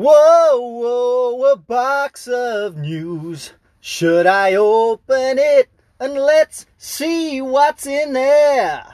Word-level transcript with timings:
Whoa, 0.00 0.60
whoa, 0.60 1.52
a 1.52 1.56
box 1.56 2.28
of 2.28 2.76
news. 2.76 3.54
Should 3.80 4.28
I 4.28 4.54
open 4.54 5.38
it 5.40 5.68
and 5.98 6.14
let's 6.14 6.66
see 6.76 7.42
what's 7.42 7.84
in 7.84 8.12
there? 8.12 8.86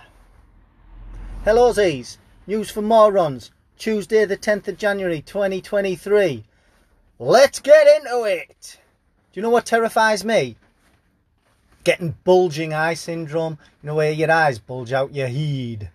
Hello, 1.44 1.74
Z's. 1.74 2.16
News 2.46 2.70
for 2.70 2.80
morons. 2.80 3.50
Tuesday, 3.76 4.24
the 4.24 4.38
10th 4.38 4.68
of 4.68 4.78
January 4.78 5.20
2023. 5.20 6.42
Let's 7.18 7.60
get 7.60 7.86
into 7.98 8.24
it. 8.24 8.78
Do 9.30 9.40
you 9.40 9.42
know 9.42 9.50
what 9.50 9.66
terrifies 9.66 10.24
me? 10.24 10.56
Getting 11.84 12.16
bulging 12.24 12.72
eye 12.72 12.94
syndrome. 12.94 13.58
You 13.82 13.88
know 13.88 13.96
where 13.96 14.10
your 14.10 14.30
eyes 14.30 14.58
bulge 14.58 14.94
out 14.94 15.14
your 15.14 15.28
head. 15.28 15.90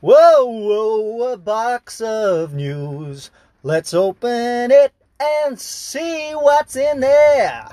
Whoa, 0.00 0.44
whoa, 0.44 1.32
a 1.32 1.36
box 1.36 2.00
of 2.00 2.54
news. 2.54 3.32
Let's 3.68 3.92
open 3.92 4.70
it 4.70 4.94
and 5.20 5.60
see 5.60 6.30
what's 6.30 6.74
in 6.74 7.00
there. 7.00 7.68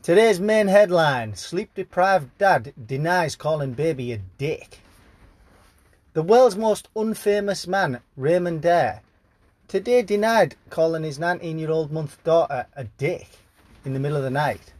Today's 0.00 0.38
main 0.38 0.68
headline 0.68 1.34
Sleep 1.34 1.74
deprived 1.74 2.38
dad 2.38 2.72
denies 2.86 3.34
calling 3.34 3.72
baby 3.72 4.12
a 4.12 4.20
dick. 4.38 4.78
The 6.12 6.22
world's 6.22 6.54
most 6.54 6.88
unfamous 6.94 7.66
man, 7.66 7.98
Raymond 8.16 8.64
Ayre, 8.64 9.02
today 9.66 10.02
denied 10.02 10.54
calling 10.70 11.02
his 11.02 11.18
19 11.18 11.58
year 11.58 11.72
old 11.72 11.90
month 11.90 12.22
daughter 12.22 12.66
a 12.76 12.84
dick 12.84 13.26
in 13.84 13.92
the 13.92 13.98
middle 13.98 14.18
of 14.18 14.22
the 14.22 14.30
night. 14.30 14.72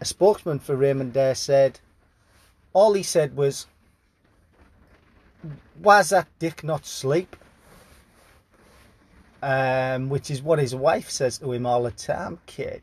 A 0.00 0.04
spokesman 0.04 0.58
for 0.58 0.74
Raymond 0.74 1.16
Ayre 1.16 1.36
said, 1.36 1.78
All 2.72 2.94
he 2.94 3.04
said 3.04 3.36
was, 3.36 3.68
Was 5.80 6.08
that 6.08 6.26
dick 6.40 6.64
not 6.64 6.84
sleep? 6.84 7.36
Um, 9.44 10.08
which 10.08 10.30
is 10.30 10.40
what 10.42 10.58
his 10.58 10.74
wife 10.74 11.10
says 11.10 11.36
to 11.36 11.52
him 11.52 11.66
all 11.66 11.82
the 11.82 11.90
time, 11.90 12.38
kid. 12.46 12.80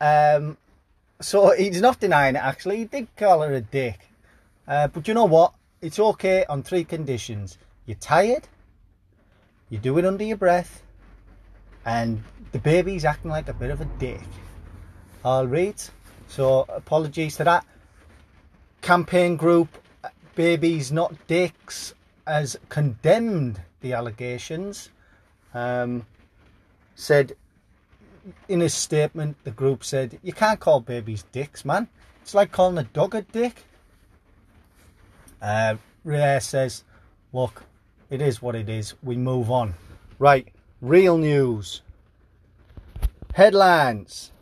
Um, 0.00 0.56
so 1.20 1.50
he's 1.56 1.80
not 1.80 1.98
denying 1.98 2.36
it, 2.36 2.42
actually. 2.42 2.76
He 2.78 2.84
did 2.84 3.08
call 3.16 3.42
her 3.42 3.52
a 3.52 3.60
dick. 3.60 3.98
Uh, 4.68 4.86
but 4.86 5.08
you 5.08 5.14
know 5.14 5.24
what? 5.24 5.54
It's 5.82 5.98
okay 5.98 6.44
on 6.48 6.62
three 6.62 6.84
conditions. 6.84 7.58
You're 7.84 7.96
tired, 7.96 8.46
you 9.68 9.78
do 9.78 9.98
it 9.98 10.04
under 10.04 10.22
your 10.22 10.36
breath, 10.36 10.84
and 11.84 12.22
the 12.52 12.60
baby's 12.60 13.04
acting 13.04 13.32
like 13.32 13.48
a 13.48 13.54
bit 13.54 13.70
of 13.70 13.80
a 13.80 13.86
dick. 13.98 14.22
All 15.24 15.48
right? 15.48 15.90
So 16.28 16.64
apologies 16.68 17.36
to 17.38 17.44
that. 17.44 17.66
Campaign 18.82 19.36
group 19.36 19.68
Babies 20.36 20.92
Not 20.92 21.26
Dicks 21.26 21.92
has 22.24 22.56
condemned 22.68 23.60
the 23.80 23.94
allegations 23.94 24.90
um, 25.56 26.06
said 26.94 27.34
in 28.48 28.60
his 28.60 28.74
statement, 28.74 29.36
the 29.44 29.50
group 29.50 29.84
said, 29.84 30.18
You 30.22 30.32
can't 30.32 30.60
call 30.60 30.80
babies 30.80 31.24
dicks, 31.32 31.64
man. 31.64 31.88
It's 32.22 32.34
like 32.34 32.52
calling 32.52 32.78
a 32.78 32.82
dog 32.82 33.14
a 33.14 33.22
dick. 33.22 33.64
Uh, 35.40 35.76
says, 36.04 36.84
Look, 37.32 37.64
it 38.10 38.20
is 38.20 38.42
what 38.42 38.54
it 38.54 38.68
is. 38.68 38.94
We 39.02 39.16
move 39.16 39.50
on. 39.50 39.74
Right, 40.18 40.48
real 40.80 41.16
news. 41.18 41.82
Headlines. 43.32 44.32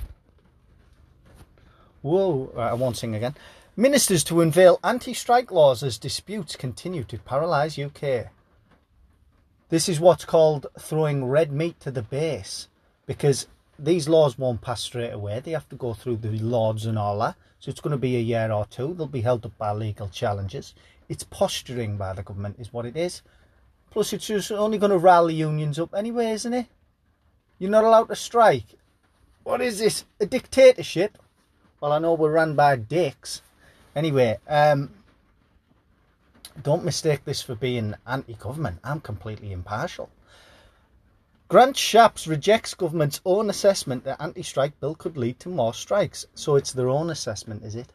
Whoa, 2.02 2.50
right, 2.54 2.70
I 2.70 2.74
won't 2.74 2.96
sing 2.96 3.14
again. 3.14 3.34
Ministers 3.76 4.24
to 4.24 4.40
unveil 4.40 4.78
anti 4.84 5.14
strike 5.14 5.50
laws 5.50 5.82
as 5.82 5.98
disputes 5.98 6.56
continue 6.56 7.04
to 7.04 7.18
paralyse 7.18 7.78
UK. 7.78 8.30
This 9.74 9.88
is 9.88 9.98
what's 9.98 10.24
called 10.24 10.68
throwing 10.78 11.24
red 11.24 11.50
meat 11.50 11.80
to 11.80 11.90
the 11.90 12.02
base 12.02 12.68
because 13.06 13.48
these 13.76 14.08
laws 14.08 14.38
won't 14.38 14.60
pass 14.60 14.80
straight 14.80 15.10
away. 15.10 15.40
They 15.40 15.50
have 15.50 15.68
to 15.70 15.74
go 15.74 15.94
through 15.94 16.18
the 16.18 16.30
Lords 16.38 16.86
and 16.86 16.96
all 16.96 17.18
that. 17.18 17.34
So 17.58 17.70
it's 17.70 17.80
going 17.80 17.90
to 17.90 17.96
be 17.96 18.14
a 18.14 18.20
year 18.20 18.52
or 18.52 18.66
two. 18.66 18.94
They'll 18.94 19.08
be 19.08 19.22
held 19.22 19.44
up 19.44 19.58
by 19.58 19.72
legal 19.72 20.08
challenges. 20.10 20.74
It's 21.08 21.24
posturing 21.24 21.96
by 21.96 22.12
the 22.12 22.22
government, 22.22 22.60
is 22.60 22.72
what 22.72 22.86
it 22.86 22.96
is. 22.96 23.22
Plus, 23.90 24.12
it's 24.12 24.28
just 24.28 24.52
only 24.52 24.78
going 24.78 24.92
to 24.92 24.96
rally 24.96 25.34
unions 25.34 25.80
up 25.80 25.92
anyway, 25.92 26.30
isn't 26.30 26.54
it? 26.54 26.66
You're 27.58 27.72
not 27.72 27.82
allowed 27.82 28.10
to 28.10 28.14
strike. 28.14 28.78
What 29.42 29.60
is 29.60 29.80
this? 29.80 30.04
A 30.20 30.26
dictatorship? 30.26 31.18
Well, 31.80 31.90
I 31.90 31.98
know 31.98 32.14
we're 32.14 32.30
run 32.30 32.54
by 32.54 32.76
dicks. 32.76 33.42
Anyway, 33.96 34.38
um, 34.46 34.90
don't 36.62 36.84
mistake 36.84 37.24
this 37.24 37.42
for 37.42 37.54
being 37.54 37.94
anti-government. 38.06 38.78
I'm 38.84 39.00
completely 39.00 39.52
impartial. 39.52 40.10
Grant 41.48 41.76
Shapps 41.76 42.26
rejects 42.26 42.74
government's 42.74 43.20
own 43.24 43.50
assessment 43.50 44.04
that 44.04 44.20
anti-strike 44.20 44.80
bill 44.80 44.94
could 44.94 45.16
lead 45.16 45.38
to 45.40 45.48
more 45.48 45.74
strikes. 45.74 46.26
So 46.34 46.56
it's 46.56 46.72
their 46.72 46.88
own 46.88 47.10
assessment, 47.10 47.64
is 47.64 47.74
it? 47.74 47.92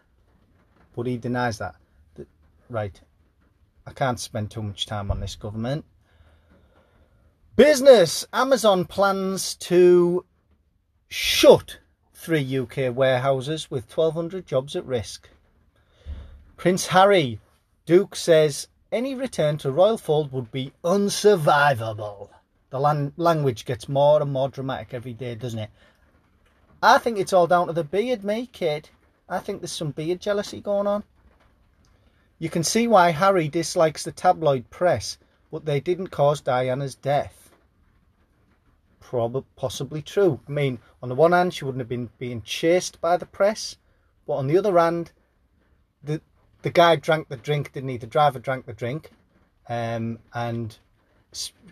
But 0.95 1.07
he 1.07 1.17
denies 1.17 1.57
that. 1.57 1.75
Right. 2.69 2.99
I 3.87 3.91
can't 3.91 4.19
spend 4.19 4.51
too 4.51 4.61
much 4.61 4.85
time 4.85 5.09
on 5.09 5.19
this 5.19 5.35
government. 5.35 5.85
Business. 7.55 8.25
Amazon 8.31 8.85
plans 8.85 9.55
to 9.55 10.25
shut 11.07 11.79
three 12.13 12.59
UK 12.59 12.95
warehouses 12.95 13.71
with 13.71 13.85
1,200 13.97 14.45
jobs 14.45 14.75
at 14.75 14.85
risk. 14.85 15.29
Prince 16.55 16.87
Harry 16.87 17.39
Duke 17.89 18.15
says 18.15 18.67
any 18.91 19.15
return 19.15 19.57
to 19.57 19.71
royal 19.71 19.97
fold 19.97 20.31
would 20.31 20.51
be 20.51 20.73
unsurvivable. 20.83 22.29
The 22.69 22.79
lan- 22.79 23.13
language 23.17 23.65
gets 23.65 23.89
more 23.89 24.21
and 24.21 24.31
more 24.31 24.47
dramatic 24.47 24.93
every 24.93 25.13
day, 25.13 25.33
doesn't 25.33 25.57
it? 25.57 25.71
I 26.83 26.99
think 26.99 27.17
it's 27.17 27.33
all 27.33 27.47
down 27.47 27.65
to 27.65 27.73
the 27.73 27.83
beard, 27.83 28.23
me 28.23 28.45
kid. 28.45 28.91
I 29.27 29.39
think 29.39 29.61
there's 29.61 29.71
some 29.71 29.89
beard 29.89 30.21
jealousy 30.21 30.61
going 30.61 30.85
on. 30.85 31.03
You 32.37 32.47
can 32.47 32.63
see 32.63 32.87
why 32.87 33.09
Harry 33.09 33.47
dislikes 33.47 34.03
the 34.03 34.11
tabloid 34.11 34.69
press, 34.69 35.17
but 35.49 35.65
they 35.65 35.79
didn't 35.79 36.09
cause 36.09 36.41
Diana's 36.41 36.93
death. 36.93 37.49
Probably, 38.99 39.45
possibly 39.55 40.03
true. 40.03 40.39
I 40.47 40.51
mean, 40.51 40.77
on 41.01 41.09
the 41.09 41.15
one 41.15 41.31
hand, 41.31 41.55
she 41.55 41.65
wouldn't 41.65 41.81
have 41.81 41.89
been 41.89 42.11
being 42.19 42.43
chased 42.43 43.01
by 43.01 43.17
the 43.17 43.25
press, 43.25 43.77
but 44.27 44.33
on 44.33 44.45
the 44.45 44.59
other 44.59 44.77
hand, 44.77 45.11
the 46.61 46.69
guy 46.69 46.95
drank 46.95 47.29
the 47.29 47.37
drink, 47.37 47.71
didn't 47.73 47.89
he? 47.89 47.97
The 47.97 48.07
driver 48.07 48.39
drank 48.39 48.65
the 48.65 48.73
drink. 48.73 49.11
Um, 49.67 50.19
and 50.33 50.77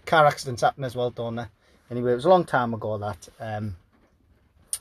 car 0.05 0.25
accidents 0.25 0.61
happen 0.61 0.83
as 0.83 0.95
well, 0.95 1.09
don't 1.09 1.35
they? 1.35 1.45
Anyway, 1.89 2.11
it 2.11 2.15
was 2.15 2.25
a 2.25 2.29
long 2.29 2.45
time 2.45 2.73
ago 2.73 2.97
that. 2.97 3.29
Um, 3.39 3.75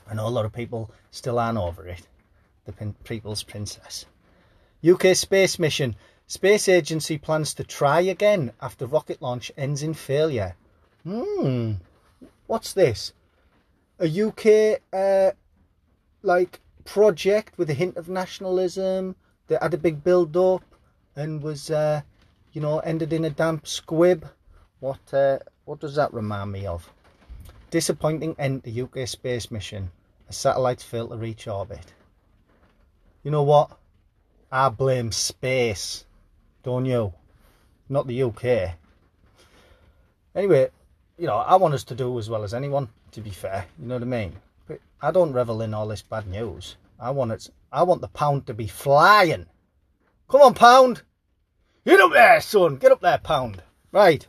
I 0.09 0.13
know 0.13 0.27
a 0.27 0.29
lot 0.29 0.45
of 0.45 0.53
people 0.53 0.91
still 1.11 1.39
aren't 1.39 1.57
over 1.57 1.85
it. 1.87 2.07
The 2.65 2.71
Pin 2.71 2.93
People's 3.03 3.43
Princess. 3.43 4.05
UK 4.87 5.15
space 5.15 5.59
mission. 5.59 5.95
Space 6.27 6.67
agency 6.67 7.17
plans 7.17 7.53
to 7.55 7.63
try 7.63 8.01
again 8.01 8.51
after 8.61 8.85
rocket 8.85 9.21
launch 9.21 9.51
ends 9.57 9.83
in 9.83 9.93
failure. 9.93 10.55
Hmm. 11.03 11.73
What's 12.47 12.73
this? 12.73 13.13
A 13.99 14.07
UK 14.07 14.81
uh, 14.93 15.31
like 16.21 16.59
project 16.85 17.57
with 17.57 17.69
a 17.69 17.73
hint 17.73 17.97
of 17.97 18.09
nationalism 18.09 19.15
that 19.47 19.61
had 19.61 19.73
a 19.73 19.77
big 19.77 20.03
build 20.03 20.35
up 20.37 20.63
and 21.15 21.41
was, 21.41 21.71
uh, 21.71 22.01
you 22.53 22.61
know, 22.61 22.79
ended 22.79 23.13
in 23.13 23.25
a 23.25 23.29
damp 23.29 23.67
squib. 23.67 24.27
What, 24.79 25.13
uh, 25.13 25.39
what 25.65 25.79
does 25.79 25.95
that 25.95 26.13
remind 26.13 26.51
me 26.51 26.65
of? 26.65 26.91
Disappointing 27.71 28.35
end 28.37 28.63
to 28.63 28.81
UK 28.83 29.07
space 29.07 29.51
mission. 29.51 29.91
A 30.29 30.33
satellite 30.33 30.81
failed 30.81 31.11
to 31.11 31.17
reach 31.17 31.47
orbit. 31.47 31.93
You 33.23 33.31
know 33.31 33.43
what? 33.43 33.71
I 34.51 34.69
blame 34.69 35.11
space, 35.11 36.05
don't 36.63 36.85
you? 36.85 37.13
Not 37.89 38.07
the 38.07 38.23
UK. 38.23 38.75
Anyway, 40.35 40.69
you 41.17 41.27
know, 41.27 41.37
I 41.37 41.55
want 41.55 41.73
us 41.73 41.83
to 41.85 41.95
do 41.95 42.17
as 42.19 42.29
well 42.29 42.43
as 42.43 42.53
anyone, 42.53 42.89
to 43.11 43.21
be 43.21 43.29
fair. 43.29 43.65
You 43.79 43.87
know 43.87 43.95
what 43.95 44.03
I 44.03 44.05
mean? 44.05 44.35
But 44.67 44.79
I 45.01 45.11
don't 45.11 45.33
revel 45.33 45.61
in 45.61 45.73
all 45.73 45.87
this 45.87 46.01
bad 46.01 46.27
news. 46.27 46.75
I 46.99 47.11
want 47.11 47.31
it. 47.31 47.49
I 47.71 47.83
want 47.83 48.01
the 48.01 48.07
pound 48.07 48.47
to 48.47 48.53
be 48.53 48.67
flying. 48.67 49.45
Come 50.29 50.41
on, 50.41 50.53
pound. 50.53 51.01
Get 51.85 52.01
up 52.01 52.11
there, 52.11 52.41
son. 52.41 52.77
Get 52.77 52.91
up 52.91 53.01
there, 53.01 53.17
pound. 53.17 53.61
Right. 53.91 54.27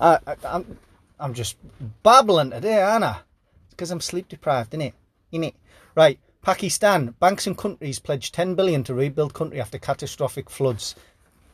I, 0.00 0.18
I, 0.26 0.36
I'm, 0.44 0.78
I'm 1.18 1.34
just 1.34 1.56
babbling 2.02 2.50
today, 2.50 2.80
aren't 2.82 3.04
I? 3.04 3.20
It's 3.64 3.74
because 3.74 3.90
I'm 3.90 4.00
sleep 4.00 4.28
deprived, 4.28 4.72
innit? 4.72 4.92
Innit? 5.32 5.54
Right. 5.94 6.18
Pakistan. 6.42 7.14
Banks 7.20 7.46
and 7.46 7.56
countries 7.56 7.98
pledge 7.98 8.32
10 8.32 8.54
billion 8.54 8.84
to 8.84 8.94
rebuild 8.94 9.32
country 9.32 9.60
after 9.60 9.78
catastrophic 9.78 10.50
floods. 10.50 10.94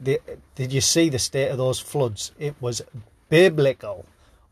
The, 0.01 0.21
did 0.57 0.73
you 0.73 0.81
see 0.81 1.09
the 1.11 1.19
state 1.19 1.49
of 1.49 1.59
those 1.59 1.79
floods? 1.79 2.33
It 2.39 2.57
was 2.61 2.83
biblical. 3.29 4.05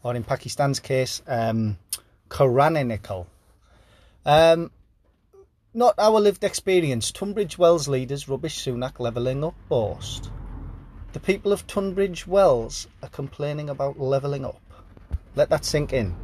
Or 0.03 0.15
in 0.15 0.23
Pakistan's 0.23 0.79
case, 0.79 1.23
um, 1.27 1.79
Quranical. 2.29 3.27
Um, 4.25 4.71
not 5.79 5.95
our 5.97 6.19
lived 6.19 6.43
experience. 6.43 7.13
Tunbridge 7.13 7.57
Wells 7.57 7.87
leaders 7.87 8.29
rubbish 8.29 8.65
Sunak 8.65 8.99
levelling 8.99 9.45
up 9.45 9.55
boast. 9.69 10.29
The 11.13 11.21
people 11.21 11.53
of 11.53 11.69
Tunbridge 11.69 12.27
Wells 12.27 12.89
are 13.01 13.09
complaining 13.09 13.71
about 13.71 14.01
levelling 14.01 14.45
up. 14.45 14.61
Let 15.37 15.51
that 15.51 15.65
sink 15.65 15.93
in. 15.93 16.17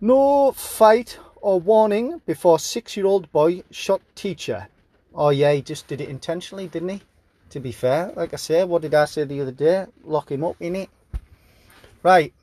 No 0.00 0.50
fight 0.50 1.20
or 1.36 1.60
warning 1.60 2.20
before 2.26 2.58
six-year-old 2.58 3.30
boy 3.30 3.62
shot 3.70 4.00
teacher. 4.16 4.66
Oh 5.14 5.30
yeah, 5.30 5.52
he 5.52 5.62
just 5.62 5.86
did 5.86 6.00
it 6.00 6.08
intentionally, 6.08 6.66
didn't 6.66 6.88
he? 6.88 7.02
To 7.50 7.60
be 7.60 7.70
fair, 7.70 8.12
like 8.16 8.32
I 8.32 8.38
said, 8.38 8.68
what 8.68 8.82
did 8.82 8.92
I 8.92 9.04
say 9.04 9.22
the 9.22 9.40
other 9.40 9.52
day? 9.52 9.86
Lock 10.02 10.32
him 10.32 10.42
up 10.42 10.56
in 10.58 10.74
it. 10.74 10.90
Right. 12.02 12.34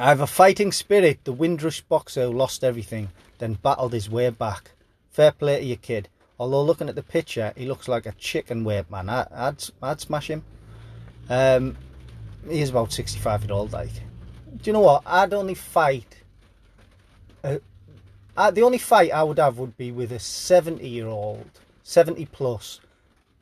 I 0.00 0.10
have 0.10 0.20
a 0.20 0.28
fighting 0.28 0.70
spirit. 0.70 1.24
The 1.24 1.32
Windrush 1.32 1.80
boxer 1.80 2.26
who 2.26 2.32
lost 2.32 2.62
everything, 2.62 3.08
then 3.38 3.54
battled 3.54 3.92
his 3.92 4.08
way 4.08 4.30
back. 4.30 4.70
Fair 5.10 5.32
play 5.32 5.58
to 5.58 5.64
your 5.64 5.76
kid. 5.76 6.08
Although 6.38 6.62
looking 6.62 6.88
at 6.88 6.94
the 6.94 7.02
picture, 7.02 7.52
he 7.56 7.66
looks 7.66 7.88
like 7.88 8.06
a 8.06 8.12
chicken 8.12 8.62
weight 8.62 8.88
man. 8.92 9.08
I, 9.10 9.26
would 9.32 9.70
I'd 9.82 10.00
smash 10.00 10.30
him. 10.30 10.44
Um, 11.28 11.76
he's 12.48 12.70
about 12.70 12.92
65 12.92 13.44
year 13.44 13.52
old, 13.52 13.72
like. 13.72 13.90
Do 13.90 14.62
you 14.62 14.72
know 14.72 14.80
what? 14.80 15.02
I'd 15.04 15.34
only 15.34 15.54
fight. 15.54 16.16
Uh, 17.42 17.58
I, 18.36 18.52
the 18.52 18.62
only 18.62 18.78
fight 18.78 19.10
I 19.10 19.24
would 19.24 19.40
have 19.40 19.58
would 19.58 19.76
be 19.76 19.90
with 19.90 20.12
a 20.12 20.20
70 20.20 20.88
year 20.88 21.08
old, 21.08 21.50
70 21.82 22.24
plus, 22.26 22.78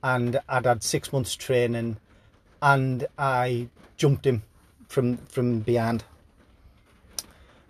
and 0.02 0.40
I'd 0.48 0.64
had 0.64 0.82
six 0.82 1.12
months 1.12 1.34
training, 1.34 1.98
and 2.62 3.06
I 3.18 3.68
jumped 3.98 4.26
him 4.26 4.42
from 4.88 5.18
from 5.18 5.60
behind. 5.60 6.02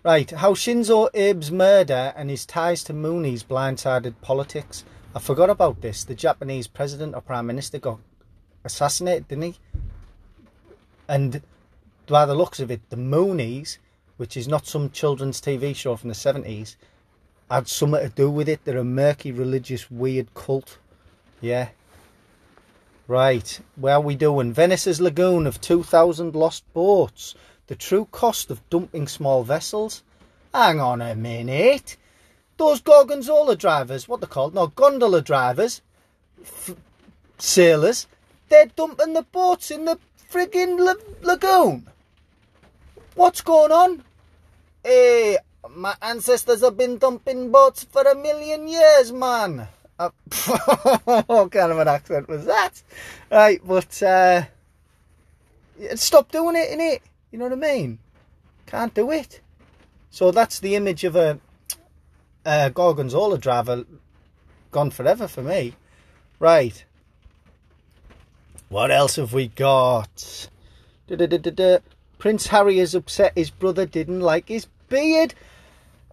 Right, 0.06 0.30
how 0.30 0.54
Shinzo 0.54 1.08
Abe's 1.16 1.50
murder 1.50 2.12
and 2.14 2.30
his 2.30 2.46
ties 2.46 2.84
to 2.84 2.92
Moonies 2.92 3.44
blindsided 3.44 4.14
politics. 4.20 4.84
I 5.16 5.18
forgot 5.18 5.50
about 5.50 5.80
this. 5.80 6.04
The 6.04 6.14
Japanese 6.14 6.68
president 6.68 7.16
or 7.16 7.20
prime 7.20 7.44
minister 7.44 7.80
got 7.80 7.98
assassinated, 8.64 9.26
didn't 9.26 9.42
he? 9.42 9.54
And 11.08 11.42
by 12.06 12.24
the 12.24 12.36
looks 12.36 12.60
of 12.60 12.70
it, 12.70 12.88
the 12.88 12.94
Moonies, 12.94 13.78
which 14.16 14.36
is 14.36 14.46
not 14.46 14.68
some 14.68 14.90
children's 14.90 15.40
TV 15.40 15.74
show 15.74 15.96
from 15.96 16.10
the 16.10 16.14
70s, 16.14 16.76
had 17.50 17.66
something 17.66 18.00
to 18.00 18.08
do 18.08 18.30
with 18.30 18.48
it. 18.48 18.60
They're 18.64 18.78
a 18.78 18.84
murky, 18.84 19.32
religious, 19.32 19.90
weird 19.90 20.32
cult. 20.34 20.78
Yeah. 21.40 21.70
Right, 23.08 23.58
where 23.74 23.94
are 23.94 24.00
we 24.00 24.14
doing? 24.14 24.52
Venice's 24.52 25.00
lagoon 25.00 25.48
of 25.48 25.60
2,000 25.60 26.36
lost 26.36 26.62
boats. 26.72 27.34
The 27.66 27.74
true 27.74 28.06
cost 28.10 28.50
of 28.50 28.68
dumping 28.70 29.08
small 29.08 29.42
vessels. 29.42 30.02
Hang 30.54 30.80
on 30.80 31.02
a 31.02 31.14
minute. 31.14 31.96
Those 32.56 32.80
Gorgonzola 32.80 33.56
drivers, 33.56 34.08
what 34.08 34.20
they're 34.20 34.28
called, 34.28 34.54
no, 34.54 34.68
gondola 34.68 35.20
drivers, 35.20 35.82
sailors, 37.38 38.06
they're 38.48 38.66
dumping 38.66 39.12
the 39.12 39.22
boats 39.22 39.70
in 39.70 39.84
the 39.84 39.98
frigging 40.30 40.78
la 40.78 40.94
lagoon. 41.22 41.86
What's 43.14 43.40
going 43.40 43.72
on? 43.72 44.04
Hey, 44.82 45.38
my 45.70 45.94
ancestors 46.00 46.62
have 46.62 46.76
been 46.76 46.98
dumping 46.98 47.50
boats 47.50 47.84
for 47.84 48.02
a 48.02 48.14
million 48.14 48.68
years, 48.68 49.12
man. 49.12 49.68
Uh, 49.98 50.10
what 51.26 51.50
kind 51.50 51.72
of 51.72 51.78
an 51.78 51.88
accent 51.88 52.28
was 52.28 52.44
that? 52.44 52.82
Right, 53.30 53.60
but 53.64 54.02
uh, 54.02 54.44
stop 55.94 56.30
doing 56.30 56.56
it, 56.56 56.70
innit? 56.70 57.00
You 57.30 57.38
know 57.38 57.46
what 57.46 57.52
I 57.52 57.56
mean? 57.56 57.98
Can't 58.66 58.94
do 58.94 59.10
it. 59.10 59.40
So 60.10 60.30
that's 60.30 60.60
the 60.60 60.76
image 60.76 61.04
of 61.04 61.16
a 61.16 61.38
uh, 62.44 62.68
Gorgonzola 62.70 63.38
driver 63.38 63.84
gone 64.70 64.90
forever 64.90 65.28
for 65.28 65.42
me. 65.42 65.74
Right. 66.38 66.84
What 68.68 68.90
else 68.90 69.16
have 69.16 69.32
we 69.32 69.48
got? 69.48 70.48
Da 71.06 71.16
-da 71.16 71.28
-da 71.38 71.80
Prince 72.18 72.46
Harry 72.48 72.78
is 72.78 72.94
upset 72.94 73.32
his 73.36 73.50
brother 73.50 73.86
didn't 73.86 74.20
like 74.20 74.48
his 74.48 74.66
beard. 74.88 75.34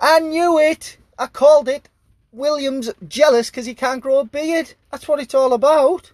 I 0.01 0.19
knew 0.19 0.59
it. 0.59 0.97
I 1.17 1.27
called 1.27 1.69
it. 1.69 1.89
William's 2.31 2.89
jealous 3.07 3.49
because 3.49 3.65
he 3.65 3.75
can't 3.75 4.01
grow 4.01 4.19
a 4.19 4.25
beard. 4.25 4.73
That's 4.91 5.07
what 5.07 5.19
it's 5.19 5.35
all 5.35 5.53
about. 5.53 6.11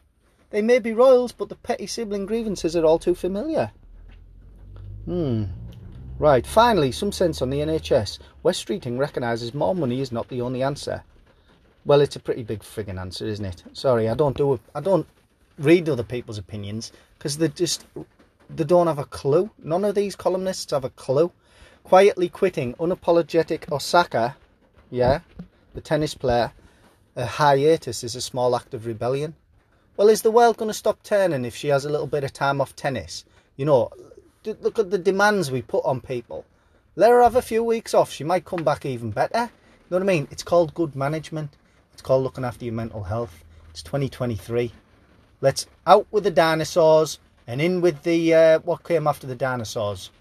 They 0.52 0.62
may 0.62 0.80
be 0.80 0.94
royals, 0.94 1.32
but 1.32 1.50
the 1.50 1.56
petty 1.56 1.88
sibling 1.88 2.26
grievances 2.26 2.76
are 2.76 2.86
all 2.86 3.00
too 3.00 3.16
familiar. 3.16 3.72
Hmm. 5.10 5.46
Right, 6.20 6.46
finally, 6.46 6.92
some 6.92 7.12
sense 7.12 7.42
on 7.42 7.50
the 7.50 7.62
NHS. 7.62 8.20
Wes 8.44 8.64
Streeting 8.64 9.00
recognises 9.00 9.56
more 9.56 9.74
money 9.74 10.02
is 10.02 10.12
not 10.12 10.28
the 10.28 10.42
only 10.42 10.62
answer. 10.62 11.04
Well, 11.84 12.02
it's 12.02 12.16
a 12.16 12.20
pretty 12.20 12.44
big 12.44 12.60
frigging 12.60 13.00
answer, 13.00 13.26
isn't 13.26 13.44
it? 13.44 13.64
Sorry, 13.74 14.08
I 14.08 14.14
don't 14.14 14.38
do. 14.38 14.60
I 14.76 14.82
don't 14.82 15.08
read 15.58 15.90
other 15.90 16.04
people's 16.04 16.38
opinions 16.38 16.92
because 17.18 17.40
they 17.40 17.48
just 17.48 17.88
they 18.52 18.64
don't 18.64 18.86
have 18.86 19.00
a 19.00 19.06
clue. 19.06 19.50
None 19.64 19.84
of 19.84 19.96
these 19.96 20.16
columnists 20.16 20.70
have 20.70 20.86
a 20.86 20.92
clue. 20.92 21.32
Quietly 21.84 22.30
quitting, 22.30 22.76
unapologetic 22.76 23.72
Osaka, 23.72 24.38
yeah, 24.92 25.22
the 25.74 25.82
tennis 25.82 26.14
player, 26.14 26.52
a 27.16 27.26
hiatus 27.26 28.04
is 28.04 28.16
a 28.16 28.22
small 28.22 28.56
act 28.56 28.76
of 28.76 28.86
rebellion. 28.86 29.34
Well, 29.98 30.10
is 30.10 30.22
the 30.22 30.30
world 30.30 30.58
going 30.58 30.70
to 30.70 30.76
stop 30.76 31.02
turning 31.02 31.46
if 31.46 31.56
she 31.56 31.70
has 31.70 31.84
a 31.84 31.90
little 31.90 32.06
bit 32.06 32.24
of 32.24 32.32
time 32.32 32.62
off 32.62 32.76
tennis? 32.76 33.26
You 33.58 33.66
know, 33.66 33.90
look 34.46 34.80
at 34.80 34.92
the 34.92 34.98
demands 34.98 35.52
we 35.52 35.62
put 35.62 35.86
on 35.86 36.02
people. 36.02 36.46
Let 36.96 37.12
her 37.12 37.22
have 37.24 37.36
a 37.36 37.42
few 37.42 37.64
weeks 37.64 37.94
off. 37.94 38.12
She 38.12 38.24
might 38.24 38.46
come 38.46 38.64
back 38.64 38.86
even 38.86 39.12
better. 39.12 39.50
You 39.90 39.98
know 39.98 39.98
what 39.98 40.04
I 40.04 40.06
mean? 40.06 40.28
It's 40.32 40.44
called 40.44 40.74
good 40.74 40.96
management. 40.96 41.56
It's 41.94 42.02
called 42.02 42.24
looking 42.24 42.44
after 42.44 42.66
your 42.66 42.74
mental 42.74 43.04
health. 43.04 43.44
It's 43.70 43.84
2023. 43.84 44.72
Let's 45.42 45.68
out 45.88 46.08
with 46.12 46.24
the 46.24 46.32
dinosaurs 46.32 47.20
and 47.48 47.62
in 47.62 47.82
with 47.82 48.04
the 48.04 48.34
uh, 48.34 48.60
what 48.60 48.84
came 48.84 49.08
after 49.08 49.28
the 49.28 49.36
dinosaurs. 49.36 50.12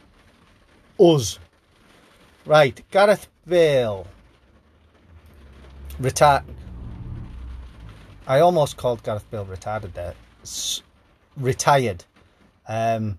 Us. 0.99 1.38
Right, 2.47 2.82
Gareth 2.91 3.29
Bale. 3.47 4.06
Retired. 5.99 6.44
I 8.26 8.41
almost 8.41 8.76
called 8.76 9.03
Gareth 9.03 9.31
Bale 9.31 9.47
retarded 9.47 9.94
there. 9.94 10.15
S 10.43 10.82
retired. 11.37 12.05
Um, 12.67 13.19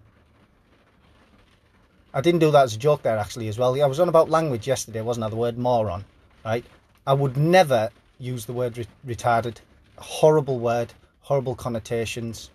I 2.14 2.22
didn't 2.22 2.40
do 2.40 2.52
that 2.52 2.64
as 2.64 2.76
a 2.76 2.80
joke 2.80 3.04
there 3.04 3.18
actually 3.18 3.48
as 3.48 3.58
well. 3.58 3.80
I 3.82 3.86
was 3.86 4.00
on 4.00 4.10
about 4.10 4.30
language 4.30 4.68
yesterday, 4.68 5.02
wasn't 5.02 5.26
I? 5.26 5.30
The 5.30 5.36
word 5.36 5.58
moron, 5.58 6.06
right? 6.44 6.66
I 7.06 7.14
would 7.14 7.38
never 7.38 7.90
use 8.18 8.46
the 8.46 8.54
word 8.54 8.78
re 8.78 8.88
retarded. 9.06 9.58
Horrible 9.98 10.60
word, 10.60 10.94
horrible 11.22 11.56
connotations. 11.56 12.50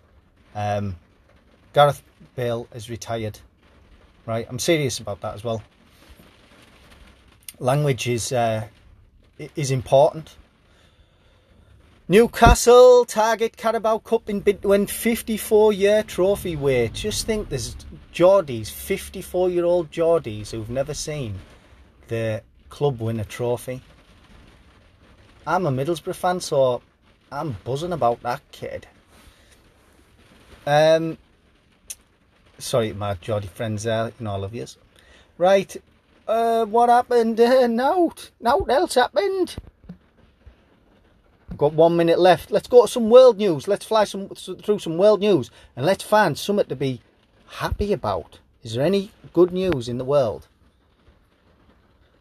Um, 0.55 0.95
Gareth 1.73 2.01
Bale 2.35 2.67
is 2.73 2.89
retired, 2.89 3.39
right? 4.25 4.45
I'm 4.49 4.59
serious 4.59 4.99
about 4.99 5.21
that 5.21 5.35
as 5.35 5.43
well. 5.43 5.61
Language 7.59 8.07
is 8.07 8.31
uh, 8.31 8.67
is 9.55 9.71
important. 9.71 10.35
Newcastle 12.07 13.03
target 13.05 13.57
Carabao 13.57 13.97
Cup 13.97 14.29
in 14.29 14.39
bid 14.39 14.61
to 14.61 14.67
win 14.67 14.85
54 14.85 15.73
year 15.73 16.03
trophy 16.03 16.55
wait. 16.55 16.93
Just 16.93 17.25
think 17.25 17.49
there's 17.49 17.75
Geordies, 18.15 18.71
54 18.71 19.49
year 19.49 19.65
old 19.65 19.91
Geordies 19.91 20.51
who've 20.51 20.69
never 20.69 20.93
seen 20.93 21.37
the 22.07 22.41
club 22.69 23.01
win 23.01 23.19
a 23.19 23.25
trophy. 23.25 23.81
I'm 25.45 25.65
a 25.65 25.69
Middlesbrough 25.71 26.15
fan, 26.15 26.39
so 26.39 26.81
I'm 27.29 27.57
buzzing 27.65 27.91
about 27.91 28.21
that 28.21 28.41
kid. 28.53 28.87
Um, 30.65 31.17
sorry, 32.57 32.93
my 32.93 33.15
Geordie 33.15 33.49
friends 33.49 33.83
there, 33.83 34.13
and 34.17 34.27
all 34.29 34.45
of 34.45 34.55
yous. 34.55 34.77
Right, 35.37 35.75
uh, 36.25 36.63
what 36.65 36.87
happened? 36.87 37.37
Uh, 37.41 37.67
no, 37.67 38.13
no 38.39 38.61
else 38.69 38.95
happened. 38.95 39.57
Got 41.57 41.73
one 41.73 41.97
minute 41.97 42.19
left. 42.19 42.49
Let's 42.49 42.69
go 42.69 42.83
to 42.83 42.87
some 42.87 43.09
world 43.09 43.39
news. 43.39 43.67
Let's 43.67 43.85
fly 43.85 44.05
some 44.05 44.29
through 44.29 44.79
some 44.79 44.97
world 44.97 45.19
news 45.19 45.51
and 45.75 45.85
let's 45.85 46.03
find 46.03 46.37
something 46.37 46.67
to 46.67 46.75
be 46.77 47.01
happy 47.47 47.93
about. 47.93 48.39
Is 48.63 48.73
there 48.73 48.85
any 48.85 49.11
good 49.33 49.51
news 49.51 49.87
in 49.87 49.97
the 49.97 50.05
world? 50.05 50.47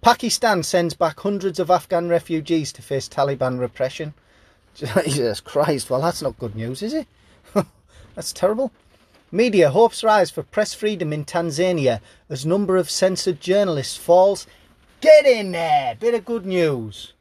Pakistan 0.00 0.62
sends 0.62 0.95
back 0.95 1.21
hundreds 1.21 1.59
of 1.59 1.71
Afghan 1.71 2.09
refugees 2.09 2.73
to 2.73 2.83
face 2.83 3.09
Taliban 3.09 3.59
repression. 3.59 4.14
Jesus 4.75 5.40
Christ, 5.40 5.88
well 5.88 6.02
that's 6.02 6.21
not 6.21 6.38
good 6.38 6.54
news, 6.54 6.83
is 6.83 6.93
it? 6.93 7.07
that's 8.14 8.33
terrible. 8.33 8.71
Media 9.33 9.71
hopes 9.71 10.04
rise 10.04 10.31
for 10.31 10.43
press 10.43 10.75
freedom 10.75 11.12
in 11.12 11.25
Tanzania 11.25 12.00
as 12.28 12.45
number 12.45 12.76
of 12.76 12.90
censored 12.90 13.40
journalists 13.40 13.97
falls. 13.97 14.47
Get 15.00 15.26
in 15.26 15.52
there! 15.52 15.97
Bit 15.99 16.14
of 16.14 16.25
good 16.25 16.47
news. 16.47 17.14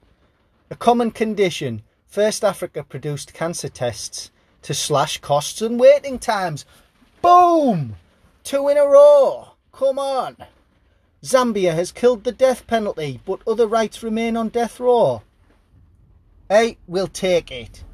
A 0.69 0.75
common 0.75 1.11
condition 1.11 1.81
First 2.13 2.43
Africa 2.43 2.83
produced 2.83 3.33
cancer 3.33 3.69
tests 3.69 4.29
to 4.61 4.75
slash 4.75 5.17
costs 5.17 5.63
and 5.63 5.79
waiting 5.79 6.19
times. 6.19 6.63
Boom! 7.23 7.95
Two 8.43 8.67
in 8.67 8.77
a 8.77 8.85
row. 8.85 9.53
Come 9.71 9.97
on. 9.97 10.35
Zambia 11.23 11.73
has 11.73 11.93
killed 11.93 12.25
the 12.25 12.33
death 12.33 12.67
penalty, 12.67 13.21
but 13.25 13.39
other 13.47 13.65
rights 13.65 14.03
remain 14.03 14.35
on 14.35 14.49
death 14.49 14.77
row. 14.77 15.21
Hey, 16.49 16.77
we'll 16.85 17.07
take 17.07 17.49
it. 17.49 17.85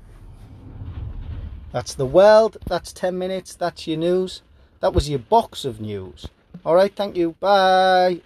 That's 1.72 1.94
the 1.94 2.08
world. 2.08 2.58
That's 2.66 2.92
10 2.92 3.20
minutes. 3.20 3.54
That's 3.54 3.86
your 3.86 4.00
news. 4.00 4.42
That 4.80 4.96
was 4.96 5.10
your 5.10 5.20
box 5.20 5.64
of 5.64 5.80
news. 5.80 6.26
All 6.66 6.74
right, 6.74 6.94
thank 6.96 7.16
you. 7.16 7.36
Bye. 7.40 8.22